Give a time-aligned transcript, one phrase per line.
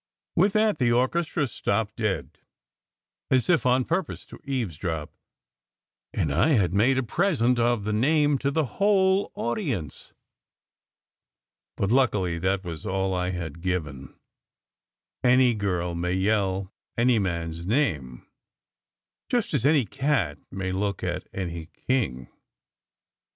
[0.35, 2.39] With that the orchestra stopped dead
[3.29, 5.13] as if on purpose to eavesdrop,
[6.11, 10.11] and I had made a present of the name to the whole audience.
[11.77, 14.17] But luckily that was all I had given.
[15.21, 18.25] 208 SECRET HISTORY Any girl may yell any man s name,
[19.29, 22.27] just as any cat may look at any king.